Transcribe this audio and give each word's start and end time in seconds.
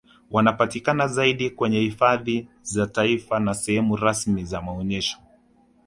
Wanapatikana 0.31 1.07
zaidi 1.07 1.49
kwenye 1.49 1.79
hifadhi 1.79 2.47
za 2.63 2.87
taifa 2.87 3.39
na 3.39 3.53
sehemu 3.53 3.95
rasmi 3.95 4.45
za 4.45 4.61
maonyesho 4.61 5.17